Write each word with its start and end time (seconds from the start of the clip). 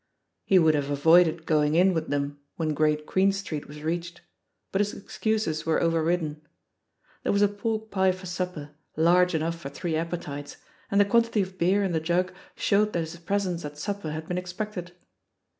He 0.45 0.57
would 0.57 0.73
have 0.73 0.89
avoided 0.89 1.45
going 1.45 1.75
in 1.75 1.93
with 1.93 2.07
them 2.09 2.39
when 2.55 2.73
Great 2.73 3.05
Queen 3.05 3.31
Street 3.31 3.67
was 3.67 3.83
reached, 3.83 4.21
but 4.71 4.81
his 4.81 4.95
excuses 4.95 5.63
were 5.63 5.79
overridden. 5.79 6.41
There 7.21 7.31
was 7.31 7.43
a 7.43 7.47
pork 7.47 7.91
pie 7.91 8.11
for 8.11 8.25
supper, 8.25 8.71
large 8.97 9.35
enough 9.35 9.59
for 9.59 9.69
three 9.69 9.95
appetites, 9.95 10.57
and 10.89 10.99
the 10.99 11.05
quantity 11.05 11.43
of 11.43 11.59
beer 11.59 11.83
in 11.83 11.91
the 11.91 11.99
jug 11.99 12.33
showed 12.55 12.93
that 12.93 13.01
his 13.01 13.15
presence 13.17 13.63
at 13.63 13.77
supper 13.77 14.09
had 14.11 14.27
been 14.27 14.39
expected. 14.39 14.93